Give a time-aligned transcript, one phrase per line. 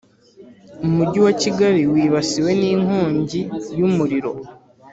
[0.85, 3.41] Umujyi wa Kigali wibasiwe n’ inkonjyi
[3.79, 4.31] y’umuriro